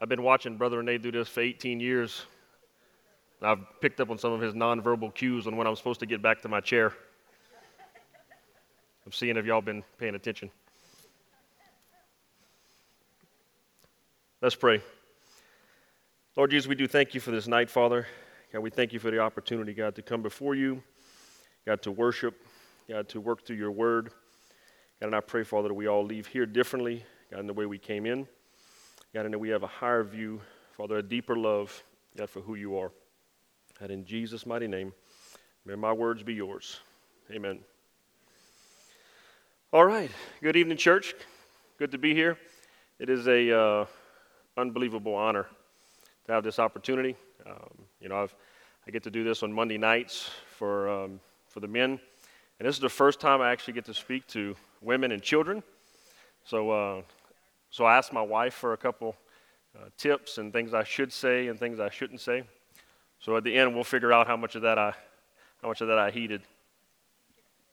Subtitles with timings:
[0.00, 2.22] I've been watching Brother Renee do this for 18 years.
[3.42, 6.22] I've picked up on some of his nonverbal cues on when I'm supposed to get
[6.22, 6.92] back to my chair.
[9.04, 10.50] I'm seeing if y'all been paying attention.
[14.40, 14.82] Let's pray.
[16.36, 18.06] Lord Jesus, we do thank you for this night, Father.
[18.52, 20.80] God, we thank you for the opportunity, God, to come before you,
[21.66, 22.40] God, to worship,
[22.88, 24.10] God, to work through your word.
[25.00, 27.66] God, and I pray, Father, that we all leave here differently, God, in the way
[27.66, 28.28] we came in.
[29.18, 30.40] God, and that we have a higher view,
[30.76, 31.82] Father, a deeper love,
[32.16, 32.92] God, for who you are.
[33.80, 34.92] And in Jesus' mighty name,
[35.66, 36.78] may my words be yours.
[37.32, 37.58] Amen.
[39.72, 40.08] All right.
[40.40, 41.16] Good evening, church.
[41.80, 42.38] Good to be here.
[43.00, 43.86] It is a uh,
[44.56, 45.46] unbelievable honor
[46.26, 47.16] to have this opportunity.
[47.44, 48.36] Um, you know, I've,
[48.86, 51.98] I get to do this on Monday nights for um, for the men,
[52.60, 55.64] and this is the first time I actually get to speak to women and children.
[56.44, 57.02] So, uh,
[57.70, 59.16] so I asked my wife for a couple
[59.76, 62.44] uh, tips and things I should say and things I shouldn't say.
[63.20, 64.92] So at the end, we'll figure out how much of that I,
[65.62, 66.42] how much of that I heeded.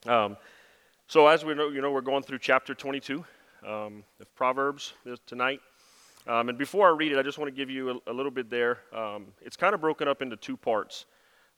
[0.05, 0.37] Um,
[1.07, 3.23] so as we know, you know, we're going through chapter 22
[3.65, 4.93] um, of Proverbs
[5.25, 5.61] tonight.
[6.27, 8.31] Um, and before I read it, I just want to give you a, a little
[8.31, 8.79] bit there.
[8.91, 11.05] Um, it's kind of broken up into two parts.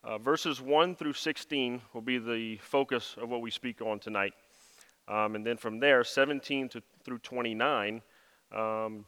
[0.03, 4.33] Uh, verses 1 through 16 will be the focus of what we speak on tonight.
[5.07, 8.01] Um, and then from there, 17 to, through 29
[8.51, 9.05] um,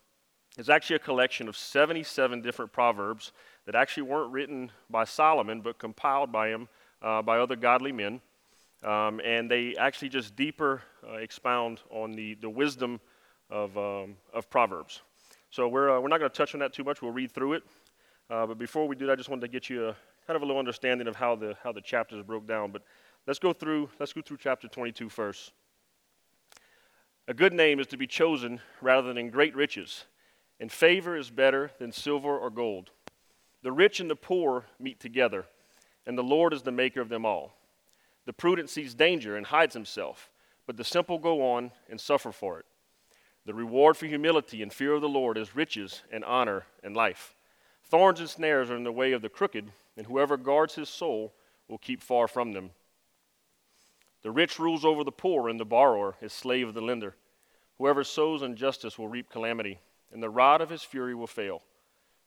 [0.58, 3.32] is actually a collection of 77 different proverbs
[3.66, 6.68] that actually weren't written by Solomon, but compiled by him
[7.02, 8.22] uh, by other godly men.
[8.84, 13.00] Um, and they actually just deeper uh, expound on the, the wisdom
[13.50, 15.02] of, um, of Proverbs.
[15.50, 17.02] So we're, uh, we're not going to touch on that too much.
[17.02, 17.64] We'll read through it.
[18.30, 19.96] Uh, but before we do that, I just wanted to get you a
[20.28, 22.72] kind of a little understanding of how the, how the chapters broke down.
[22.72, 22.84] But
[23.26, 25.52] let's go through, let's go through chapter 22 first.
[27.30, 30.05] A good name is to be chosen rather than great riches,
[30.59, 32.89] and favor is better than silver or gold.
[33.61, 35.45] The rich and the poor meet together,
[36.07, 37.53] and the Lord is the maker of them all.
[38.25, 40.31] The prudent sees danger and hides himself,
[40.66, 42.66] but the simple go on and suffer for it.
[43.45, 47.35] The reward for humility and fear of the Lord is riches and honor and life.
[47.84, 51.35] Thorns and snares are in the way of the crooked, and whoever guards his soul
[51.68, 52.72] will keep far from them.
[54.22, 57.16] The rich rules over the poor, and the borrower is slave of the lender.
[57.78, 59.80] Whoever sows injustice will reap calamity,
[60.12, 61.63] and the rod of his fury will fail.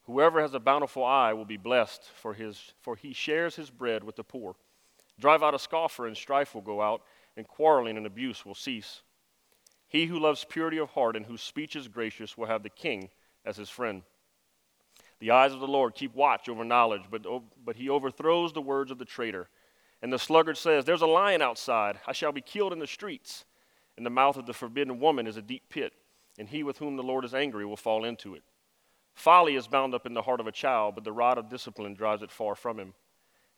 [0.05, 4.03] Whoever has a bountiful eye will be blessed, for, his, for he shares his bread
[4.03, 4.57] with the poor.
[5.21, 7.03] Drive out a scoffer, and strife will go out,
[7.37, 9.03] and quarreling and abuse will cease.
[9.87, 13.11] He who loves purity of heart and whose speech is gracious will have the king
[13.45, 14.03] as his friend.
[15.21, 17.25] The eyes of the Lord keep watch over knowledge, but,
[17.65, 19.49] but he overthrows the words of the traitor.
[20.03, 22.01] And the sluggard says, There's a lion outside.
[22.07, 23.45] I shall be killed in the streets.
[23.97, 25.93] In the mouth of the forbidden woman is a deep pit,
[26.39, 28.43] and he with whom the Lord is angry will fall into it.
[29.15, 31.95] Folly is bound up in the heart of a child, but the rod of discipline
[31.95, 32.95] drives it far from him.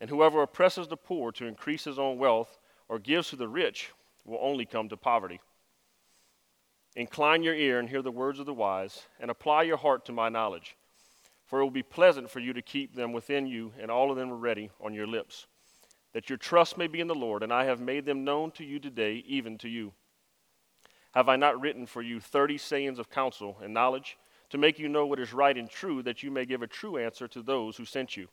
[0.00, 3.92] And whoever oppresses the poor to increase his own wealth or gives to the rich
[4.24, 5.40] will only come to poverty.
[6.96, 10.12] Incline your ear and hear the words of the wise, and apply your heart to
[10.12, 10.76] my knowledge.
[11.46, 14.16] For it will be pleasant for you to keep them within you, and all of
[14.16, 15.46] them are ready on your lips.
[16.14, 18.64] That your trust may be in the Lord, and I have made them known to
[18.64, 19.92] you today, even to you.
[21.12, 24.16] Have I not written for you thirty sayings of counsel and knowledge?
[24.54, 26.96] to make you know what is right and true, that you may give a true
[26.96, 28.28] answer to those who sent you.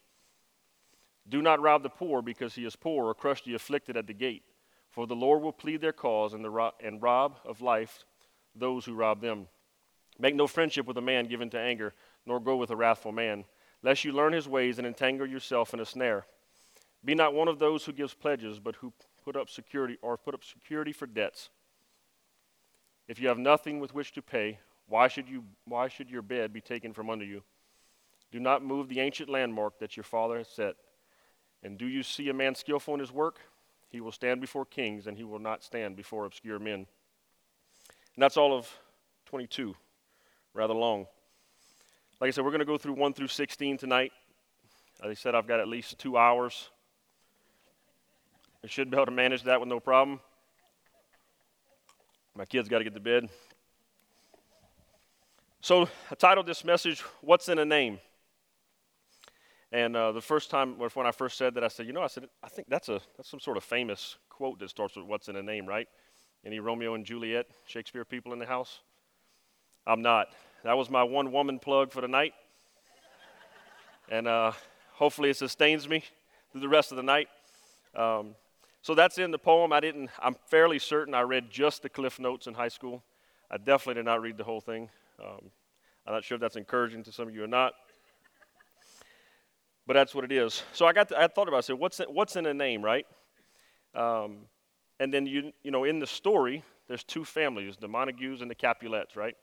[1.28, 4.14] Do not rob the poor because he is poor, or crush the afflicted at the
[4.14, 4.44] gate,
[4.92, 8.06] for the Lord will plead their cause and, the ro- and rob of life
[8.54, 9.48] those who rob them.
[10.20, 11.94] Make no friendship with a man given to anger,
[12.28, 13.46] nor go with a wrathful man,
[13.82, 16.28] lest you learn his ways and entangle yourself in a snare.
[17.04, 20.34] Be not one of those who gives pledges, but who put up security or put
[20.34, 21.50] up security for debts.
[23.08, 26.54] If you have nothing with which to pay, why should, you, why should your bed
[26.54, 27.44] be taken from under you?
[28.32, 30.76] Do not move the ancient landmark that your father has set.
[31.64, 33.40] And do you see a man skillful in his work?
[33.90, 36.86] He will stand before kings, and he will not stand before obscure men.
[38.16, 38.70] And that's all of
[39.26, 39.76] 22,
[40.54, 41.08] rather long.
[42.20, 44.14] Like I said, we're going to go through 1 through 16 tonight.
[45.04, 46.70] As I said, I've got at least two hours.
[48.64, 50.20] I should be able to manage that with no problem.
[52.36, 53.28] My kids got to get to bed.
[55.62, 58.00] So I titled this message, What's in a Name?
[59.72, 62.08] And uh, the first time, when I first said that, I said, you know, I
[62.08, 65.28] said, I think that's, a, that's some sort of famous quote that starts with what's
[65.28, 65.88] in a name, right?
[66.46, 68.82] Any Romeo and Juliet, Shakespeare people in the house?
[69.88, 70.28] I'm not.
[70.64, 72.34] That was my one woman plug for the night.
[74.10, 74.52] and uh,
[74.94, 76.04] hopefully it sustains me
[76.52, 77.28] through the rest of the night.
[77.96, 78.36] Um,
[78.82, 79.72] so that's in the poem.
[79.72, 83.04] I didn't, I'm fairly certain I read just the Cliff Notes in high school.
[83.50, 84.90] I definitely did not read the whole thing.
[85.24, 85.52] Um,
[86.08, 87.74] I'm not sure if that's encouraging to some of you or not.
[89.86, 90.64] But that's what it is.
[90.74, 91.60] So I got to, I thought about it.
[91.60, 93.06] I said, what's, what's in a name, right?
[93.94, 94.46] Um,
[95.00, 98.56] and then, you, you know, in the story, there's two families, the Montagues and the
[98.56, 99.36] Capulets, right?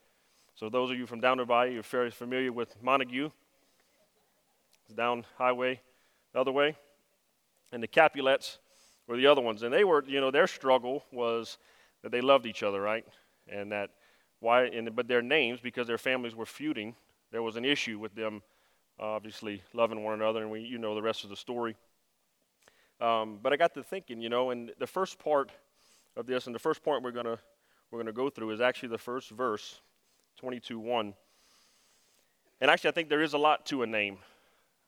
[0.55, 3.31] So those of you from down the bayou, you're very familiar with Montague.
[4.85, 5.81] It's down highway
[6.33, 6.77] the other way.
[7.71, 8.59] And the Capulets
[9.09, 9.65] were the other ones.
[9.65, 11.59] And they were, you know, their struggle was
[12.03, 13.05] that they loved each other, right?
[13.49, 13.91] And that
[14.41, 16.95] why, and, but their names, because their families were feuding,
[17.33, 18.43] there was an issue with them
[19.01, 21.77] obviously loving one another, and we, you know the rest of the story.
[23.01, 25.51] Um, but I got to thinking, you know, and the first part
[26.17, 27.39] of this, and the first point we're gonna
[27.91, 29.81] we're gonna go through is actually the first verse,
[30.41, 31.15] 22:1.
[32.61, 34.19] And actually, I think there is a lot to a name.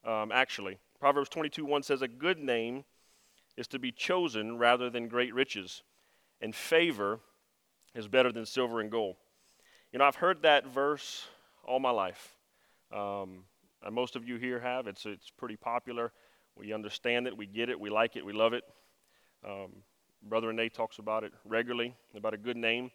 [0.05, 2.85] Um, actually, Proverbs 22:1 says, "A good name
[3.61, 5.83] is to be chosen rather than great riches,
[6.41, 7.21] and favor
[7.95, 9.17] is better than silver and gold."
[9.93, 11.29] You know, I've heard that verse
[11.65, 12.37] all my life.
[12.93, 13.45] Um,
[13.91, 14.87] most of you here have.
[14.87, 16.13] It's it's pretty popular.
[16.57, 18.65] We understand it, we get it, we like it, we love it.
[19.45, 19.83] Um,
[20.23, 22.91] Brother Renee talks about it regularly, about a good name.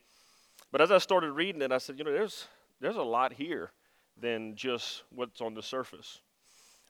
[0.71, 2.47] But as I started reading it, I said, you know, there's,
[2.79, 3.71] there's a lot here
[4.19, 6.19] than just what's on the surface.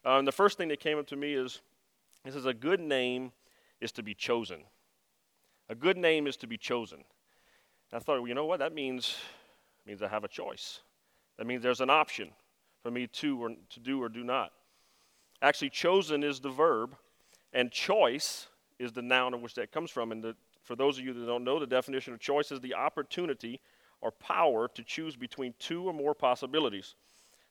[0.05, 1.61] Uh, and the first thing that came up to me is
[2.23, 3.31] this is a good name
[3.81, 4.63] is to be chosen.
[5.69, 6.99] A good name is to be chosen.
[7.91, 8.59] And I thought, well, you know what?
[8.59, 9.15] That means,
[9.85, 10.79] means I have a choice.
[11.37, 12.29] That means there's an option
[12.81, 14.51] for me to, or, to do or do not.
[15.41, 16.95] Actually, chosen is the verb,
[17.53, 18.47] and choice
[18.79, 20.11] is the noun of which that comes from.
[20.11, 22.73] And the, for those of you that don't know, the definition of choice is the
[22.73, 23.59] opportunity
[24.01, 26.95] or power to choose between two or more possibilities.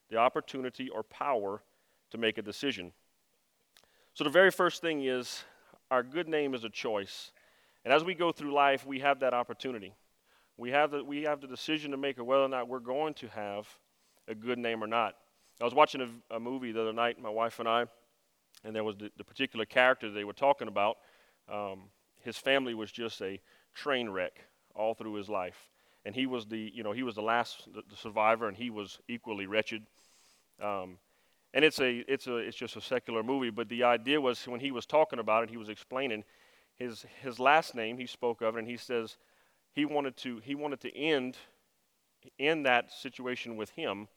[0.09, 1.61] The opportunity or power
[2.11, 2.91] to make a decision.
[4.13, 5.43] So, the very first thing is
[5.91, 7.31] our good name is a choice.
[7.83, 9.93] And as we go through life, we have that opportunity.
[10.57, 13.13] We have the, we have the decision to make of whether or not we're going
[13.15, 13.67] to have
[14.27, 15.15] a good name or not.
[15.61, 17.85] I was watching a, a, movie the other night, my wife and I,
[18.63, 20.97] and there was the, the particular character they were talking about.
[21.51, 21.83] Um,
[22.21, 23.39] his family was just a
[23.73, 25.69] train wreck all through his life,
[26.05, 28.69] and he was the you know he was the last the, the survivor, and he
[28.69, 29.83] was equally wretched.
[30.61, 30.97] Um,
[31.55, 34.59] and it's a it's a it's just a secular movie, but the idea was when
[34.59, 36.25] he was talking about it, he was explaining
[36.75, 37.97] his his last name.
[37.97, 39.17] He spoke of it, and he says
[39.71, 41.37] he wanted to he wanted to end
[42.37, 44.09] end that situation with him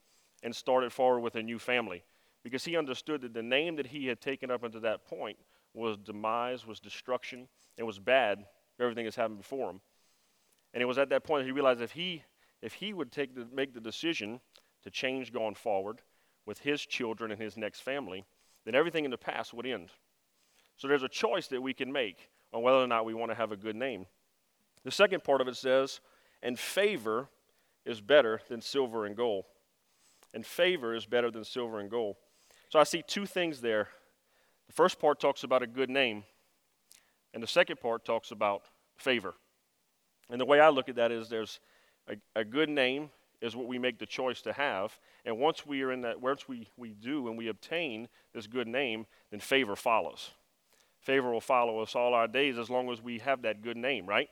[0.43, 2.03] and started forward with a new family
[2.43, 5.37] because he understood that the name that he had taken up until that point
[5.75, 7.47] was demise, was destruction,
[7.77, 8.45] and was bad
[8.81, 9.81] everything that's happened before him.
[10.75, 12.25] And it was at that point that he realized if he
[12.63, 14.41] if he would take the, make the decision
[14.83, 16.03] to change going forward
[16.49, 18.25] with his children and his next family,
[18.65, 19.91] then everything in the past would end.
[20.77, 23.37] So there's a choice that we can make on whether or not we want to
[23.37, 24.07] have a good name.
[24.83, 26.01] The second part of it says,
[26.43, 27.29] and favor
[27.85, 29.45] is better than silver and gold
[30.35, 32.17] and favor is better than silver and gold.
[32.69, 33.89] So I see two things there.
[34.67, 36.25] The first part talks about a good name,
[37.33, 38.63] and the second part talks about
[38.97, 39.35] favor.
[40.31, 41.61] And the way I look at that is there's
[42.09, 44.99] a, a good name is what we make the choice to have.
[45.25, 48.69] And once we are in that, once we, we do and we obtain this good
[48.69, 50.31] name, then favor follows.
[51.01, 54.07] Favor will follow us all our days as long as we have that good name,
[54.07, 54.29] right?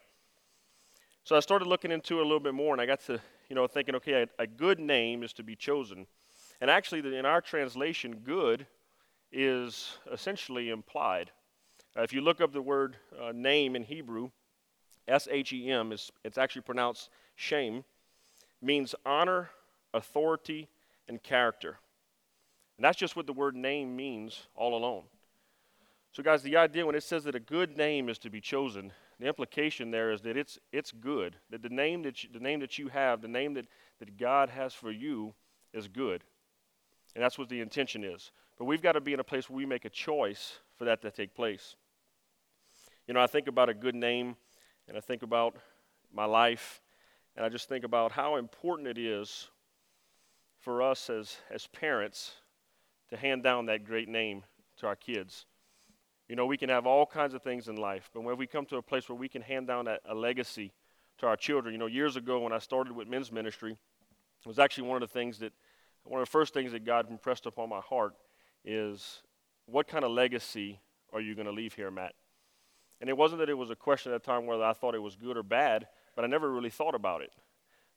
[1.24, 3.54] So I started looking into it a little bit more, and I got to you
[3.54, 6.06] know, thinking, okay, a, a good name is to be chosen.
[6.60, 8.66] And actually, in our translation, good
[9.30, 11.30] is essentially implied.
[11.96, 14.30] Uh, if you look up the word uh, name in Hebrew,
[15.06, 17.84] S H E M, it's actually pronounced shame,
[18.62, 19.50] means honor,
[19.92, 20.68] authority,
[21.08, 21.78] and character.
[22.76, 25.04] And that's just what the word name means all alone.
[26.12, 28.92] So, guys, the idea when it says that a good name is to be chosen,
[29.18, 32.60] the implication there is that it's, it's good, that the name that, you, the name
[32.60, 33.66] that you have, the name that,
[33.98, 35.34] that God has for you
[35.72, 36.22] is good.
[37.14, 38.30] And that's what the intention is.
[38.58, 41.02] But we've got to be in a place where we make a choice for that
[41.02, 41.76] to take place.
[43.06, 44.36] You know, I think about a good name,
[44.88, 45.56] and I think about
[46.12, 46.80] my life,
[47.36, 49.48] and I just think about how important it is
[50.58, 52.32] for us as, as parents
[53.10, 54.42] to hand down that great name
[54.78, 55.44] to our kids.
[56.28, 58.66] You know, we can have all kinds of things in life, but when we come
[58.66, 60.72] to a place where we can hand down a, a legacy
[61.18, 64.58] to our children, you know, years ago when I started with men's ministry, it was
[64.58, 65.52] actually one of the things that,
[66.04, 68.14] one of the first things that God impressed upon my heart
[68.64, 69.22] is
[69.66, 70.80] what kind of legacy
[71.12, 72.14] are you going to leave here, Matt?
[73.00, 75.02] And it wasn't that it was a question at the time whether I thought it
[75.02, 77.32] was good or bad, but I never really thought about it.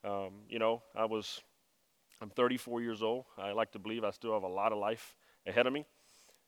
[0.04, 1.40] Um, you know, I was,
[2.20, 3.24] I'm 34 years old.
[3.36, 5.86] I like to believe I still have a lot of life ahead of me.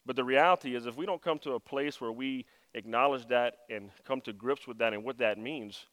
[0.04, 3.54] But the reality is, if we don't come to a place where we acknowledge that
[3.70, 5.86] and come to grips with that and what that means,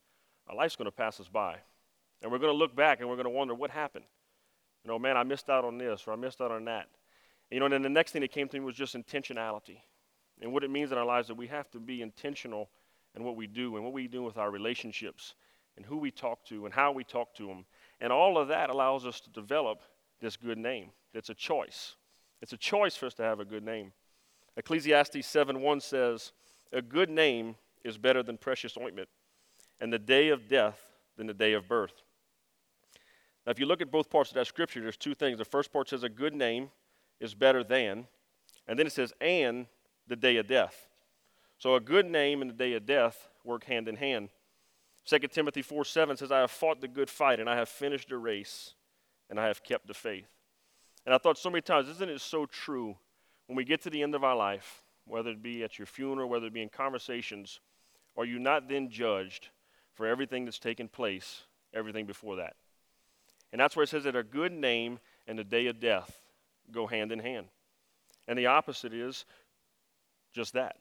[0.47, 1.57] our life's going to pass us by.
[2.21, 4.05] And we're going to look back and we're going to wonder what happened.
[4.83, 6.87] You know, man, I missed out on this or I missed out on that.
[7.51, 9.77] You know, and then the next thing that came to me was just intentionality.
[10.41, 12.69] And what it means in our lives that we have to be intentional
[13.15, 15.35] in what we do and what we do with our relationships
[15.79, 17.65] and who we talk to and how we talk to them.
[18.01, 19.81] And all of that allows us to develop
[20.19, 20.91] this good name.
[21.13, 21.95] It's a choice.
[22.41, 23.93] It's a choice for us to have a good name.
[24.57, 26.33] Ecclesiastes 7:1 says,
[26.73, 27.55] "A good name
[27.85, 29.07] is better than precious ointment,
[29.79, 32.03] and the day of death than the day of birth."
[33.45, 35.37] Now, if you look at both parts of that scripture, there's two things.
[35.37, 36.71] The first part says a good name
[37.21, 38.09] is better than,
[38.67, 39.69] and then it says and
[40.07, 40.89] the day of death.
[41.57, 44.29] So a good name and the day of death work hand in hand.
[45.05, 48.09] 2 Timothy 4 7 says, I have fought the good fight, and I have finished
[48.09, 48.73] the race,
[49.29, 50.29] and I have kept the faith.
[51.05, 52.97] And I thought so many times, isn't it so true
[53.47, 56.29] when we get to the end of our life, whether it be at your funeral,
[56.29, 57.59] whether it be in conversations,
[58.15, 59.49] are you not then judged
[59.95, 62.55] for everything that's taken place, everything before that?
[63.51, 66.19] And that's where it says that a good name and the day of death
[66.71, 67.47] go hand in hand.
[68.27, 69.25] And the opposite is
[70.31, 70.77] just that.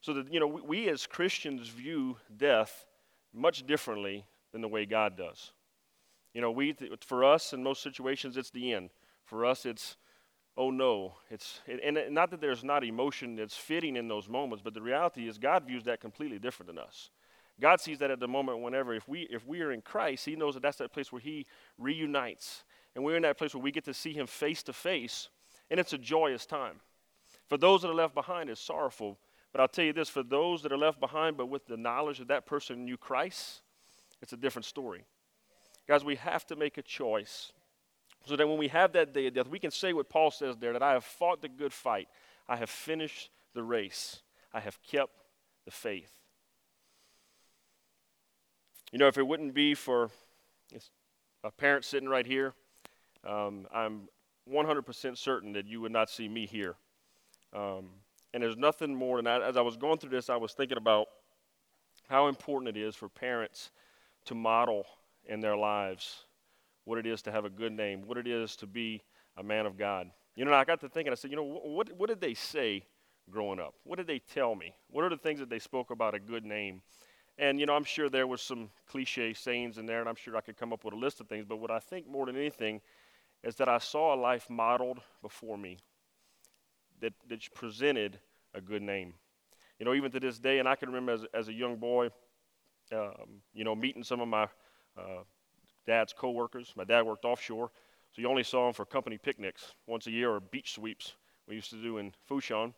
[0.00, 2.86] So that, you know, we, we as Christians view death
[3.32, 5.52] much differently than the way God does.
[6.34, 8.90] You know, we, for us, in most situations, it's the end.
[9.24, 9.96] For us, it's,
[10.56, 11.14] oh no.
[11.30, 15.28] It's, and not that there's not emotion that's fitting in those moments, but the reality
[15.28, 17.10] is God views that completely different than us.
[17.60, 20.36] God sees that at the moment whenever, if we, if we are in Christ, He
[20.36, 22.62] knows that that's that place where He reunites.
[22.94, 25.28] And we're in that place where we get to see Him face to face,
[25.70, 26.80] and it's a joyous time.
[27.48, 29.18] For those that are left behind, it's sorrowful.
[29.52, 32.18] But I'll tell you this for those that are left behind, but with the knowledge
[32.18, 33.62] that that person knew Christ,
[34.20, 35.04] it's a different story.
[35.86, 37.52] Guys, we have to make a choice
[38.26, 40.56] so that when we have that day of death, we can say what Paul says
[40.58, 42.08] there that I have fought the good fight,
[42.48, 44.20] I have finished the race,
[44.52, 45.12] I have kept
[45.64, 46.12] the faith.
[48.92, 50.10] You know, if it wouldn't be for
[51.44, 52.54] a parent sitting right here,
[53.26, 54.08] um, I'm
[54.50, 56.76] 100% certain that you would not see me here.
[57.54, 57.90] Um,
[58.32, 59.42] and there's nothing more than that.
[59.42, 61.06] As I was going through this, I was thinking about
[62.08, 63.70] how important it is for parents
[64.26, 64.84] to model
[65.26, 66.24] in their lives
[66.88, 69.02] what it is to have a good name, what it is to be
[69.36, 70.10] a man of God.
[70.34, 72.84] You know, I got to thinking, I said, you know, what, what did they say
[73.30, 73.74] growing up?
[73.84, 74.74] What did they tell me?
[74.88, 76.80] What are the things that they spoke about a good name?
[77.36, 80.34] And, you know, I'm sure there was some cliche sayings in there, and I'm sure
[80.36, 81.44] I could come up with a list of things.
[81.46, 82.80] But what I think more than anything
[83.44, 85.78] is that I saw a life modeled before me
[87.00, 88.18] that, that presented
[88.54, 89.14] a good name.
[89.78, 92.08] You know, even to this day, and I can remember as, as a young boy,
[92.92, 94.44] um, you know, meeting some of my
[94.96, 95.22] uh,
[95.86, 96.72] dad's coworkers.
[96.76, 97.70] My dad worked offshore,
[98.12, 101.14] so you only saw him for company picnics once a year or beach sweeps
[101.46, 102.74] we used to do in Fourchon.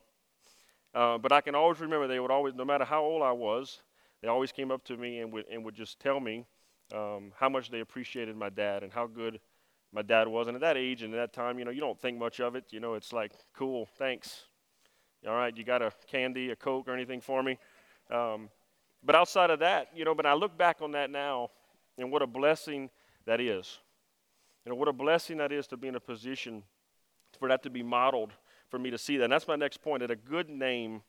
[0.94, 3.80] Uh, but I can always remember they would always, no matter how old I was,
[4.22, 6.44] they always came up to me and would, and would just tell me
[6.92, 9.40] um, how much they appreciated my dad and how good
[9.92, 12.18] my dad wasn't at that age and at that time, you know, you don't think
[12.18, 12.64] much of it.
[12.70, 14.42] You know, it's like, cool, thanks.
[15.26, 17.58] All right, you got a candy, a Coke, or anything for me?
[18.10, 18.48] Um,
[19.02, 21.50] but outside of that, you know, but I look back on that now
[21.98, 22.90] and what a blessing
[23.26, 23.78] that is.
[24.64, 26.62] You know, what a blessing that is to be in a position
[27.38, 28.32] for that to be modeled,
[28.68, 29.24] for me to see that.
[29.24, 31.02] And that's my next point that a good name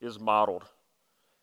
[0.00, 0.64] is modeled.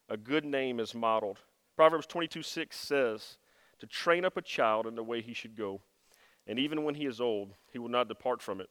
[0.10, 1.40] A good name is modeled.
[1.76, 3.38] Proverbs 22 6 says,
[3.80, 5.82] To train up a child in the way he should go,
[6.48, 8.70] and even when he is old, he will not depart from it.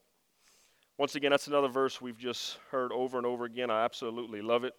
[0.99, 3.71] Once again, that's another verse we've just heard over and over again.
[3.71, 4.75] I absolutely love it.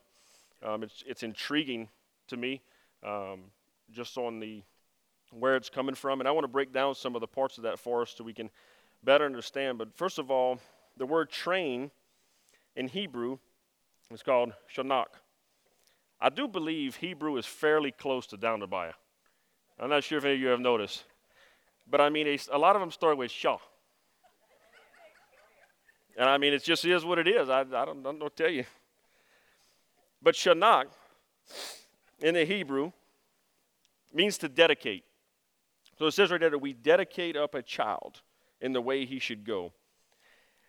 [0.63, 1.89] Um, it's, it's intriguing
[2.27, 2.61] to me
[3.03, 3.41] um,
[3.91, 4.63] just on the
[5.31, 6.21] where it's coming from.
[6.21, 8.23] And I want to break down some of the parts of that for us so
[8.23, 8.49] we can
[9.03, 9.77] better understand.
[9.77, 10.59] But first of all,
[10.97, 11.89] the word train
[12.75, 13.39] in Hebrew
[14.11, 15.07] is called shanak.
[16.21, 18.91] I do believe Hebrew is fairly close to down to bayou.
[19.79, 21.03] I'm not sure if any of you have noticed.
[21.89, 23.57] But I mean, a lot of them start with Shah.
[26.17, 27.49] And I mean, it just is what it is.
[27.49, 28.65] I, I don't, I don't tell you.
[30.21, 30.85] But Shanak
[32.19, 32.91] in the Hebrew
[34.13, 35.03] means to dedicate.
[35.97, 38.21] So it says right there that we dedicate up a child
[38.61, 39.73] in the way he should go.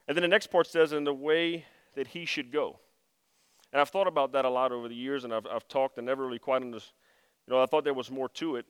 [0.06, 2.78] And then the next part says, in the way that he should go.
[3.72, 6.06] And I've thought about that a lot over the years, and I've, I've talked and
[6.06, 6.92] never really quite understood.
[7.46, 8.66] You know, I thought there was more to it.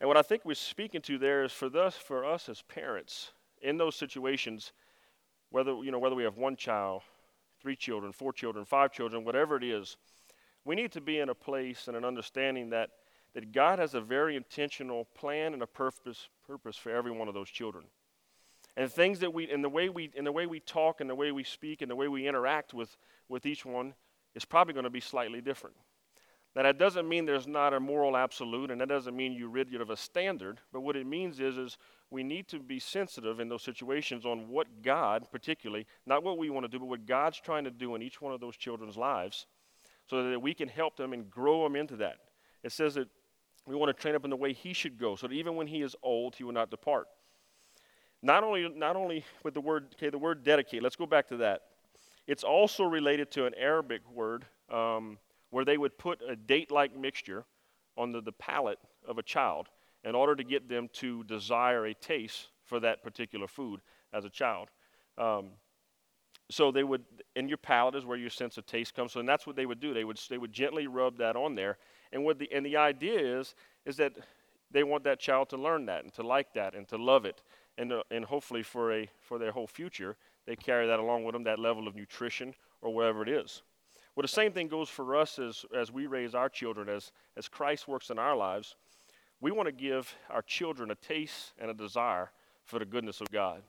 [0.00, 3.32] And what I think we're speaking to there is for us, for us as parents,
[3.62, 4.72] in those situations,
[5.50, 7.02] whether, you know, whether we have one child,
[7.60, 9.96] three children, four children, five children, whatever it is,
[10.64, 12.90] we need to be in a place and an understanding that,
[13.34, 17.34] that God has a very intentional plan and a purpose, purpose for every one of
[17.34, 17.84] those children.
[18.76, 21.14] And things that we, in the way we, in the way we talk, and the
[21.14, 22.98] way we speak, and the way we interact with,
[23.28, 23.94] with each one,
[24.34, 25.76] is probably going to be slightly different.
[26.56, 29.70] Now, that doesn't mean there's not a moral absolute, and that doesn't mean you rid
[29.70, 31.76] you of a standard, but what it means is, is
[32.10, 36.48] we need to be sensitive in those situations on what God, particularly, not what we
[36.48, 38.96] want to do, but what God's trying to do in each one of those children's
[38.96, 39.44] lives
[40.08, 42.16] so that we can help them and grow them into that.
[42.62, 43.08] It says that
[43.66, 45.66] we want to train up in the way he should go so that even when
[45.66, 47.06] he is old, he will not depart.
[48.22, 51.36] Not only, not only with the word, okay, the word dedicate, let's go back to
[51.36, 51.60] that.
[52.26, 55.18] It's also related to an Arabic word um,
[55.50, 57.44] where they would put a date like mixture
[57.96, 59.68] on the, the palate of a child
[60.04, 63.80] in order to get them to desire a taste for that particular food
[64.12, 64.68] as a child.
[65.18, 65.50] Um,
[66.48, 69.28] so they would, in your palate is where your sense of taste comes from, and
[69.28, 69.92] that's what they would do.
[69.92, 71.78] They would, they would gently rub that on there.
[72.12, 74.12] And, what the, and the idea is, is that
[74.70, 77.42] they want that child to learn that and to like that and to love it.
[77.78, 81.32] And, uh, and hopefully for, a, for their whole future, they carry that along with
[81.32, 83.62] them, that level of nutrition or whatever it is.
[84.16, 87.48] Well, the same thing goes for us as, as we raise our children, as, as
[87.48, 88.74] Christ works in our lives.
[89.42, 92.30] We want to give our children a taste and a desire
[92.64, 93.60] for the goodness of God.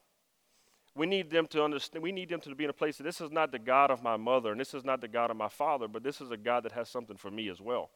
[0.95, 3.19] We need them to understand, we need them to be in a place that this
[3.19, 5.49] is not the God of my mother and this is not the God of my
[5.49, 7.89] father, but this is a God that has something for me as well.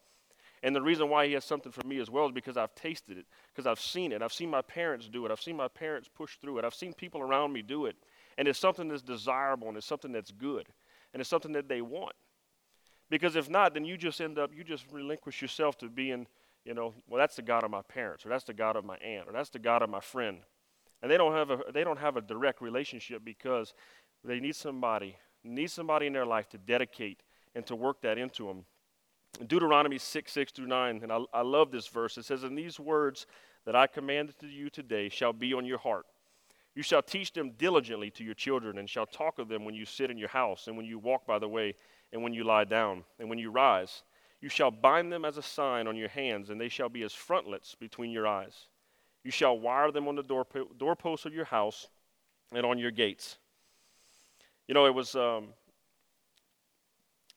[0.62, 3.18] And the reason why he has something for me as well is because I've tasted
[3.18, 4.22] it, because I've seen it.
[4.22, 5.32] I've seen my parents do it.
[5.32, 6.66] I've seen my parents push through it.
[6.66, 7.96] I've seen people around me do it.
[8.38, 10.68] And it's something that's desirable and it's something that's good
[11.14, 12.14] and it's something that they want.
[13.12, 16.26] Because if not, then you just end up, you just relinquish yourself to being,
[16.64, 18.96] you know, well, that's the God of my parents, or that's the God of my
[18.98, 20.38] aunt, or that's the God of my friend.
[21.02, 23.74] And they don't have a, they don't have a direct relationship because
[24.24, 27.22] they need somebody, need somebody in their life to dedicate
[27.54, 28.64] and to work that into them.
[29.46, 32.18] Deuteronomy 6, 6 through 9, and I, I love this verse.
[32.18, 33.28] It says, And these words
[33.66, 36.06] that I commanded to you today shall be on your heart.
[36.76, 39.84] You shall teach them diligently to your children, and shall talk of them when you
[39.84, 41.76] sit in your house, and when you walk by the way,
[42.14, 44.04] and when you lie down, and when you rise.
[44.42, 47.14] You shall bind them as a sign on your hands, and they shall be as
[47.14, 48.68] frontlets between your eyes.
[49.24, 50.46] You shall wire them on the door,
[50.78, 51.88] doorposts of your house
[52.52, 53.38] and on your gates.
[54.68, 55.50] You know, it was um,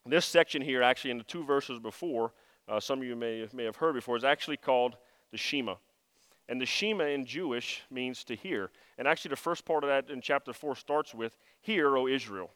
[0.05, 2.31] this section here, actually, in the two verses before,
[2.67, 4.97] uh, some of you may, may have heard before, is actually called
[5.31, 5.75] the Shema.
[6.47, 8.71] And the Shema in Jewish means to hear.
[8.97, 12.51] And actually, the first part of that in chapter 4 starts with, Hear, O Israel.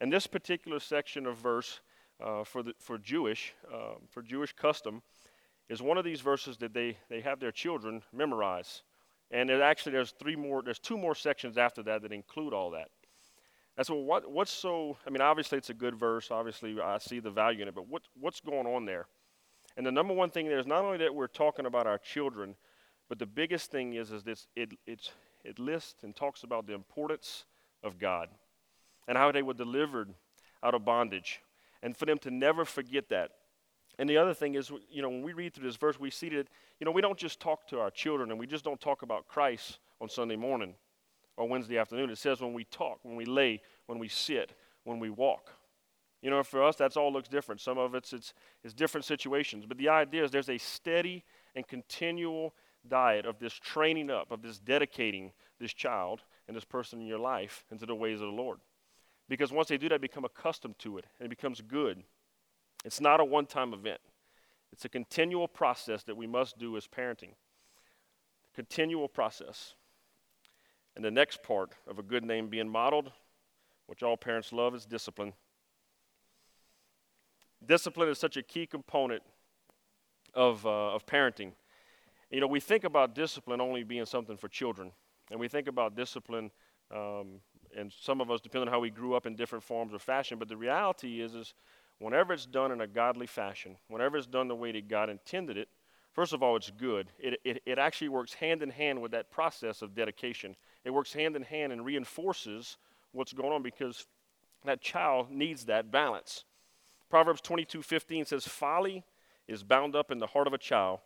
[0.00, 1.80] And this particular section of verse
[2.22, 5.02] uh, for, the, for, Jewish, uh, for Jewish custom
[5.68, 8.82] is one of these verses that they, they have their children memorize.
[9.30, 12.70] And it actually, there's three more, there's two more sections after that that include all
[12.72, 12.88] that.
[13.76, 16.30] That's what, what, what's so, I mean, obviously it's a good verse.
[16.30, 19.06] Obviously, I see the value in it, but what, what's going on there?
[19.76, 22.54] And the number one thing there is not only that we're talking about our children,
[23.08, 27.44] but the biggest thing is, is this, it, it lists and talks about the importance
[27.82, 28.28] of God
[29.08, 30.14] and how they were delivered
[30.62, 31.40] out of bondage.
[31.82, 33.30] And for them to never forget that.
[33.98, 36.28] And the other thing is, you know, when we read through this verse, we see
[36.30, 36.48] that,
[36.80, 39.28] you know, we don't just talk to our children and we just don't talk about
[39.28, 40.74] Christ on Sunday morning
[41.36, 42.10] or Wednesday afternoon.
[42.10, 44.52] It says when we talk, when we lay, when we sit,
[44.84, 45.50] when we walk.
[46.22, 47.60] You know, for us, that's all looks different.
[47.60, 48.32] Some of it's, it's,
[48.64, 49.66] it's different situations.
[49.66, 51.22] But the idea is there's a steady
[51.54, 52.54] and continual
[52.88, 57.18] diet of this training up, of this dedicating this child and this person in your
[57.18, 58.58] life into the ways of the Lord.
[59.28, 62.02] Because once they do that, they become accustomed to it and it becomes good.
[62.84, 64.00] It's not a one time event,
[64.72, 67.34] it's a continual process that we must do as parenting.
[68.54, 69.74] Continual process.
[70.96, 73.10] And the next part of a good name being modeled,
[73.86, 75.32] which all parents love, is discipline.
[77.66, 79.22] Discipline is such a key component
[80.34, 81.52] of, uh, of parenting.
[82.30, 84.92] You know, we think about discipline only being something for children,
[85.30, 86.50] and we think about discipline
[86.94, 87.40] um,
[87.76, 90.38] and some of us, depending on how we grew up in different forms of fashion.
[90.38, 91.54] But the reality is, is
[91.98, 95.56] whenever it's done in a godly fashion, whenever it's done the way that God intended
[95.56, 95.68] it,
[96.12, 97.08] first of all, it's good.
[97.18, 100.56] It, it, it actually works hand in hand with that process of dedication.
[100.84, 102.76] It works hand in hand and reinforces
[103.12, 104.06] what's going on because
[104.64, 106.44] that child needs that balance.
[107.10, 109.04] Proverbs 22 15 says, Folly
[109.46, 111.00] is bound up in the heart of a child,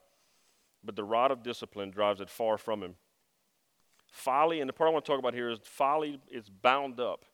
[0.85, 2.94] but the rod of discipline drives it far from him.
[4.11, 7.25] Folly, and the part I want to talk about here is folly is bound up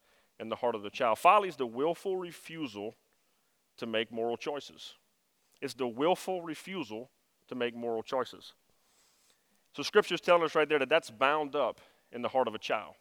[0.41, 1.19] in the heart of the child.
[1.19, 2.95] Folly is the willful refusal
[3.77, 4.95] to make moral choices.
[5.61, 7.11] It's the willful refusal
[7.49, 8.53] to make moral choices.
[9.75, 11.81] So Scripture's telling us right there that that's bound up
[12.13, 12.95] in the heart of a child.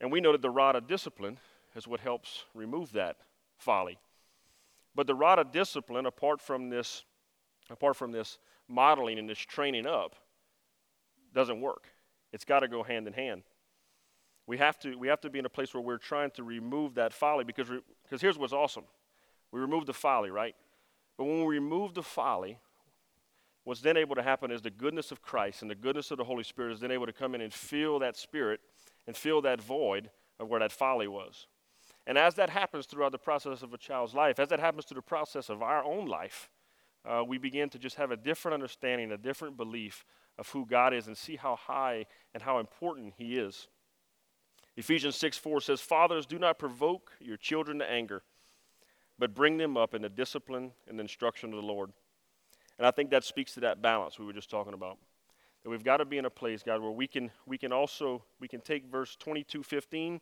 [0.00, 1.38] And we know that the rod of discipline
[1.74, 3.16] is what helps remove that
[3.56, 3.98] folly.
[4.94, 7.04] But the rod of discipline, apart from this,
[7.70, 10.14] apart from this modeling and this training up,
[11.34, 11.84] doesn't work.
[12.32, 13.42] It's got to go hand in hand.
[14.46, 16.94] We have, to, we have to be in a place where we're trying to remove
[16.94, 17.68] that folly because,
[18.02, 18.84] because here's what's awesome.
[19.52, 20.54] We remove the folly, right?
[21.18, 22.58] But when we remove the folly,
[23.64, 26.24] what's then able to happen is the goodness of Christ and the goodness of the
[26.24, 28.60] Holy Spirit is then able to come in and fill that spirit
[29.06, 30.10] and fill that void
[30.40, 31.46] of where that folly was.
[32.06, 34.96] And as that happens throughout the process of a child's life, as that happens through
[34.96, 36.48] the process of our own life,
[37.04, 40.04] uh, we begin to just have a different understanding, a different belief
[40.38, 43.68] of who God is and see how high and how important He is.
[44.76, 48.22] Ephesians 6 4 says, Fathers, do not provoke your children to anger,
[49.18, 51.90] but bring them up in the discipline and the instruction of the Lord.
[52.78, 54.98] And I think that speaks to that balance we were just talking about.
[55.64, 58.22] That we've got to be in a place, God, where we can we can also
[58.38, 60.20] we can take verse 22 15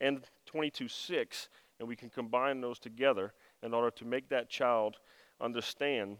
[0.00, 4.96] and 22 6 and we can combine those together in order to make that child
[5.40, 6.16] understand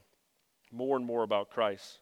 [0.70, 2.00] more and more about Christ.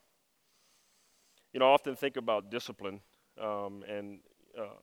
[1.56, 3.00] You know, I often think about discipline
[3.40, 4.18] um, and
[4.58, 4.74] uh,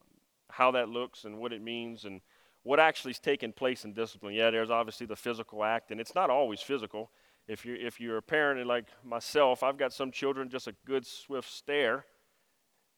[0.50, 2.20] how that looks and what it means and
[2.64, 4.34] what actually is taking place in discipline.
[4.34, 7.12] Yeah, there's obviously the physical act, and it's not always physical.
[7.46, 11.06] If you're, if you're a parent like myself, I've got some children just a good,
[11.06, 12.06] swift stare,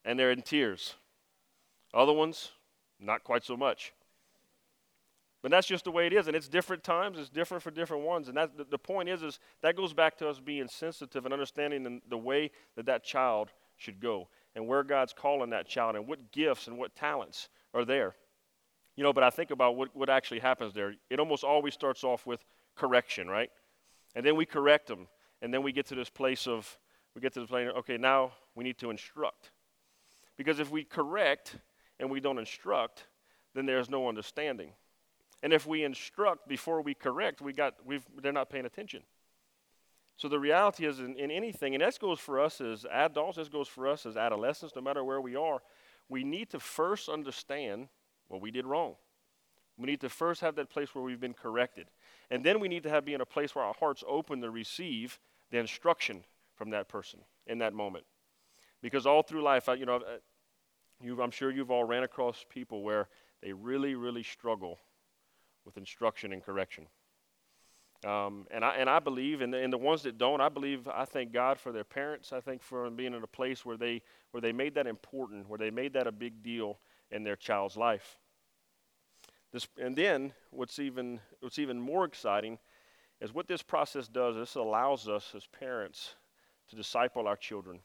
[0.06, 0.94] and they're in tears.
[1.92, 2.52] Other ones,
[2.98, 3.92] not quite so much.
[5.42, 7.18] But that's just the way it is, and it's different times.
[7.18, 10.28] It's different for different ones, and that the, point is, is that goes back to
[10.30, 14.82] us being sensitive and understanding the, the way that that child should go and where
[14.82, 18.14] God's calling that child and what gifts and what talents are there.
[18.96, 20.94] You know, but I think about what, what actually happens there.
[21.10, 22.42] It almost always starts off with
[22.74, 23.50] correction, right?
[24.14, 25.08] And then we correct them.
[25.42, 26.78] And then we get to this place of,
[27.14, 29.50] we get to the place, okay, now we need to instruct.
[30.38, 31.56] Because if we correct
[32.00, 33.06] and we don't instruct,
[33.54, 34.72] then there's no understanding.
[35.42, 39.02] And if we instruct before we correct, we got, we've, they're not paying attention.
[40.16, 43.48] So the reality is, in, in anything, and this goes for us as adults, this
[43.48, 45.60] goes for us as adolescents, no matter where we are,
[46.08, 47.88] we need to first understand
[48.28, 48.94] what we did wrong.
[49.76, 51.88] We need to first have that place where we've been corrected.
[52.30, 54.50] And then we need to have be in a place where our hearts open to
[54.50, 55.18] receive
[55.50, 56.24] the instruction
[56.54, 58.04] from that person in that moment.
[58.80, 63.08] Because all through life, you know, uh, I'm sure you've all ran across people where
[63.42, 64.78] they really, really struggle
[65.66, 66.86] with instruction and correction.
[68.04, 70.86] Um, and, I, and I believe, and the, and the ones that don't, I believe,
[70.86, 72.32] I thank God for their parents.
[72.32, 75.58] I think for being in a place where they, where they made that important, where
[75.58, 76.78] they made that a big deal
[77.10, 78.18] in their child's life.
[79.52, 82.58] This, and then what's even, what's even more exciting
[83.20, 86.16] is what this process does, this allows us as parents
[86.68, 87.80] to disciple our children.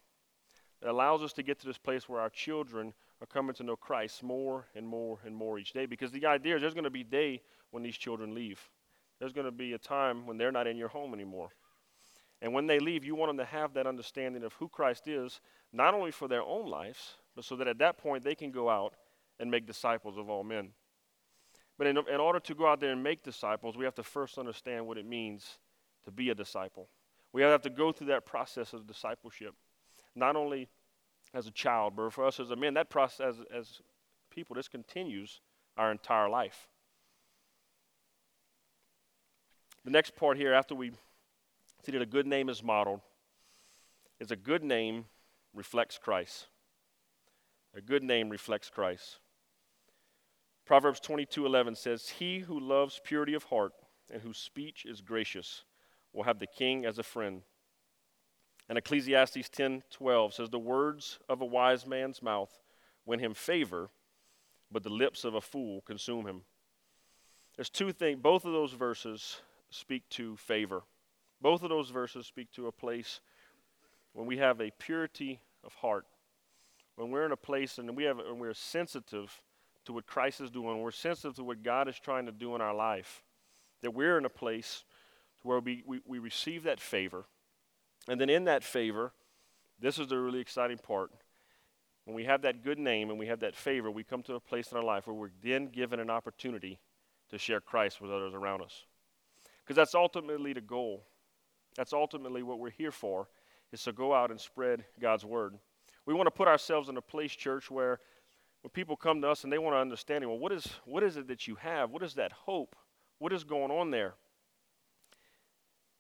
[0.82, 3.76] It allows us to get to this place where our children are coming to know
[3.76, 5.86] Christ more and more and more each day.
[5.86, 8.60] Because the idea is there's going to be a day when these children leave
[9.22, 11.50] there's going to be a time when they're not in your home anymore.
[12.42, 15.42] And when they leave, you want them to have that understanding of who Christ is,
[15.72, 18.68] not only for their own lives, but so that at that point they can go
[18.68, 18.96] out
[19.40, 20.70] and make disciples of all men.
[21.78, 24.40] But in, in order to go out there and make disciples, we have to first
[24.40, 25.60] understand what it means
[26.06, 26.90] to be a disciple.
[27.32, 29.54] We have to go through that process of discipleship,
[30.16, 30.68] not only
[31.36, 33.82] as a child, but for us as a man, that process as, as
[34.32, 35.42] people, this continues
[35.78, 36.68] our entire life.
[39.84, 40.92] The next part here, after we
[41.84, 43.02] see that a good name is modeled,
[44.20, 45.06] is a good name
[45.54, 46.48] reflects Christ.
[47.74, 49.20] A good name reflects Christ.
[50.66, 53.74] Proverbs 22:11 says, "He who loves purity of heart
[54.10, 55.64] and whose speech is gracious
[56.14, 57.44] will have the king as a friend."
[58.70, 62.62] And Ecclesiastes 10:12 says, "The words of a wise man's mouth
[63.06, 63.90] win him favor,
[64.70, 66.46] but the lips of a fool consume him."
[67.56, 70.84] There's two things, both of those verses speak to favor.
[71.42, 73.20] Both of those verses speak to a place
[74.14, 76.06] when we have a purity of heart.
[76.96, 79.42] When we're in a place and we have and we're sensitive
[79.86, 82.62] to what Christ is doing, we're sensitive to what God is trying to do in
[82.62, 83.24] our life.
[83.82, 84.84] That we're in a place
[85.42, 87.26] where we, we, we receive that favor.
[88.08, 89.14] And then in that favor,
[89.80, 91.12] this is the really exciting part.
[92.06, 94.40] When we have that good name and we have that favor, we come to a
[94.40, 96.80] place in our life where we're then given an opportunity
[97.30, 98.86] to share Christ with others around us.
[99.64, 101.04] Because that's ultimately the goal.
[101.76, 103.28] That's ultimately what we're here for,
[103.72, 105.56] is to go out and spread God's word.
[106.06, 108.00] We want to put ourselves in a place, church, where
[108.62, 111.18] when people come to us and they want to understand, well, what is, what is
[111.18, 111.92] it that you have?
[111.92, 112.76] What is that hope?
[113.20, 114.16] What is going on there?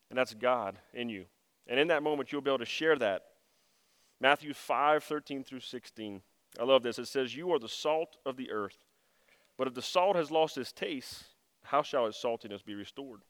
[0.10, 1.26] And that's God in you.
[1.67, 3.24] And in that moment, you'll be able to share that.
[4.19, 6.21] Matthew 5 13 through 16.
[6.60, 7.00] I love this.
[7.00, 8.78] It says, You are the salt of the earth.
[9.58, 11.24] But if the salt has lost its taste,
[11.63, 13.21] how shall its saltiness be restored?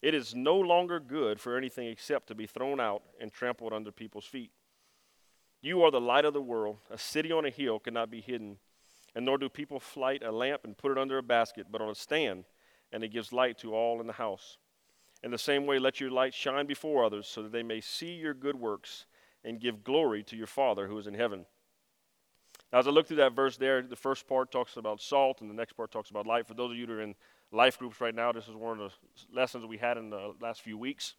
[0.00, 3.90] It is no longer good for anything except to be thrown out and trampled under
[3.90, 4.52] people's feet.
[5.60, 6.78] You are the light of the world.
[6.90, 8.58] A city on a hill cannot be hidden,
[9.14, 11.90] and nor do people light a lamp and put it under a basket, but on
[11.90, 12.44] a stand,
[12.92, 14.58] and it gives light to all in the house.
[15.24, 18.12] In the same way, let your light shine before others, so that they may see
[18.12, 19.06] your good works
[19.44, 21.44] and give glory to your Father who is in heaven.
[22.72, 25.50] Now, as I look through that verse there, the first part talks about salt, and
[25.50, 26.46] the next part talks about light.
[26.46, 27.16] For those of you that are in
[27.52, 30.62] life groups right now, this is one of the lessons we had in the last
[30.62, 31.14] few weeks.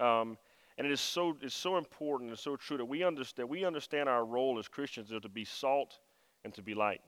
[0.00, 0.38] Um,
[0.76, 4.08] and it is so, it's so important and so true that we understand, we understand
[4.08, 5.98] our role as Christians is to be salt
[6.44, 7.00] and to be light,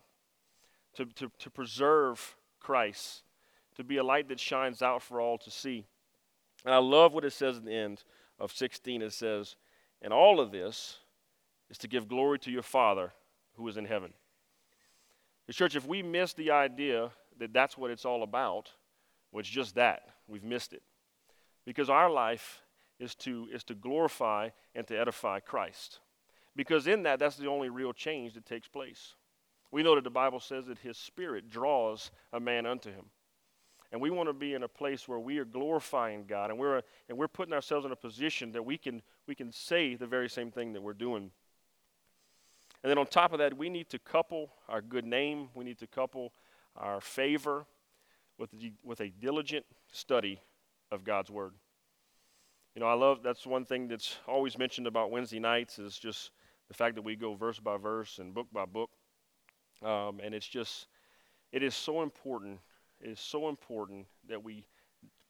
[0.96, 3.22] to, to, to preserve Christ,
[3.76, 5.86] to be a light that shines out for all to see.
[6.64, 8.02] And I love what it says in the end
[8.38, 9.02] of 16.
[9.02, 9.56] It says,
[10.02, 10.98] And all of this
[11.70, 13.12] is to give glory to your Father
[13.54, 14.12] who is in heaven.
[15.46, 18.70] The church, if we miss the idea that that's what it's all about,
[19.32, 20.02] well, it's just that.
[20.28, 20.82] We've missed it.
[21.66, 22.62] Because our life
[22.98, 25.98] is to, is to glorify and to edify Christ.
[26.54, 29.14] Because in that, that's the only real change that takes place.
[29.72, 33.06] We know that the Bible says that His Spirit draws a man unto Him.
[33.92, 36.82] And we want to be in a place where we are glorifying God and we're,
[37.08, 40.28] and we're putting ourselves in a position that we can, we can say the very
[40.28, 41.30] same thing that we're doing.
[42.82, 45.78] And then on top of that, we need to couple our good name, we need
[45.78, 46.32] to couple
[46.76, 47.66] our favor
[48.38, 48.50] with,
[48.82, 50.40] with a diligent study
[50.90, 51.52] of God's Word.
[52.74, 56.30] You know, I love that's one thing that's always mentioned about Wednesday nights is just
[56.68, 58.90] the fact that we go verse by verse and book by book.
[59.82, 60.86] Um, and it's just,
[61.52, 62.60] it is so important
[63.00, 64.66] it is so important that we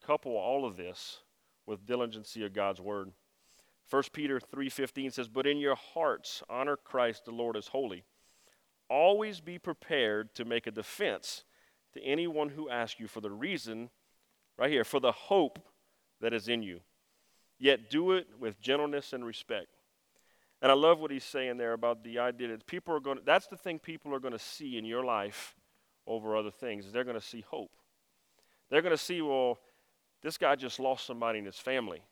[0.05, 1.21] couple all of this
[1.67, 3.13] with diligency of God's word.
[3.89, 8.05] 1 Peter 3:15 says, "But in your hearts honor Christ the Lord as holy.
[8.91, 11.45] Always be prepared to make a defense
[11.95, 13.89] to anyone who asks you for the reason
[14.59, 15.59] right here for the hope
[16.21, 16.81] that is in you.
[17.59, 19.69] Yet do it with gentleness and respect."
[20.63, 23.25] And I love what he's saying there about the idea that people are going to,
[23.25, 25.55] that's the thing people are going to see in your life
[26.07, 26.87] over other things.
[26.87, 27.71] is They're going to see hope.
[28.69, 29.59] They're going to see, well,
[30.23, 32.03] this guy just lost somebody in his family.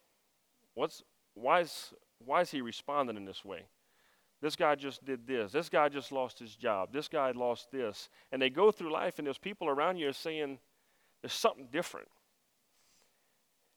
[0.74, 1.02] What's,
[1.34, 1.92] why, is,
[2.24, 3.66] why is he responding in this way?
[4.40, 5.52] This guy just did this.
[5.52, 6.92] This guy just lost his job.
[6.92, 8.08] This guy lost this.
[8.30, 10.58] And they go through life, and there's people around you saying,
[11.22, 12.08] there's something different.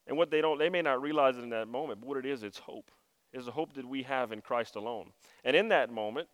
[0.05, 2.25] And what they don't, they may not realize it in that moment, but what it
[2.25, 2.91] is, it's hope.
[3.33, 5.11] It's the hope that we have in Christ alone.
[5.43, 6.27] And in that moment,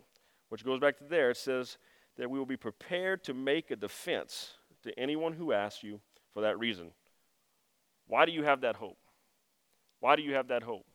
[0.49, 1.77] which goes back to there, it says,
[2.17, 5.99] that we will be prepared to make a defense to anyone who asks you
[6.33, 6.91] for that reason.
[8.07, 8.97] Why do you have that hope?
[9.99, 10.85] Why do you have that hope?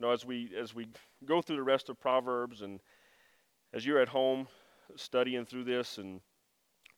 [0.00, 0.86] Now, as we as we
[1.24, 2.80] go through the rest of Proverbs, and
[3.72, 4.48] as you're at home
[4.96, 6.20] studying through this, and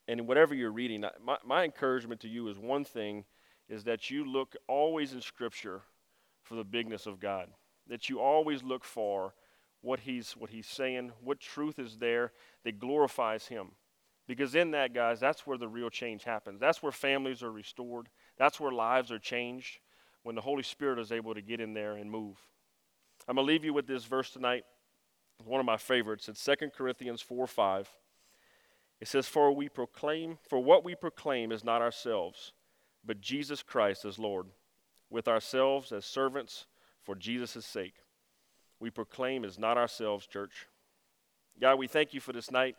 [0.06, 3.24] and whatever you're reading, my, my encouragement to you is one thing:
[3.68, 5.82] is that you look always in Scripture
[6.42, 7.48] for the bigness of God.
[7.88, 9.34] That you always look for
[9.80, 12.32] what he's, what he's saying, what truth is there
[12.64, 13.72] that glorifies him.
[14.26, 16.60] Because in that, guys, that's where the real change happens.
[16.60, 18.08] That's where families are restored.
[18.36, 19.80] That's where lives are changed
[20.22, 22.36] when the Holy Spirit is able to get in there and move.
[23.30, 24.64] I'm going to leave you with this verse tonight.
[25.46, 26.28] One of my favorites.
[26.28, 27.88] It's 2 Corinthians 4 5.
[29.00, 32.52] It says, For we proclaim, for what we proclaim is not ourselves,
[33.02, 34.46] but Jesus Christ as Lord,
[35.08, 36.66] with ourselves as servants
[37.02, 37.94] for Jesus' sake
[38.80, 40.66] we proclaim is not ourselves, church.
[41.60, 42.76] God, we thank you for this night,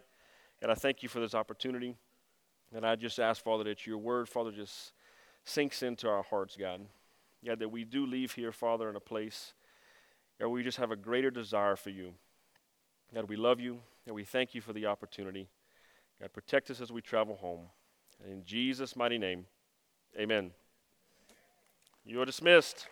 [0.62, 1.96] and I thank you for this opportunity.
[2.76, 4.94] And I just ask, Father, that your word, Father, just
[5.46, 6.82] sinks into our hearts, God.
[7.46, 9.54] God, that we do leave here, Father, in a place
[10.42, 12.14] where we just have a greater desire for you.
[13.14, 15.50] God, we love you, and we thank you for the opportunity.
[16.20, 17.68] God, protect us as we travel home.
[18.28, 19.46] In Jesus' mighty name,
[20.20, 20.52] amen.
[22.06, 22.88] You are dismissed.